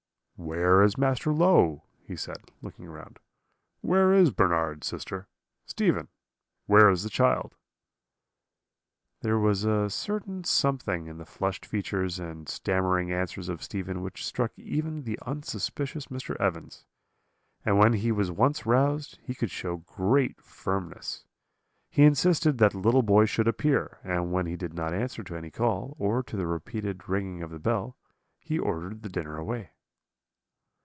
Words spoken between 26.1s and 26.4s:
to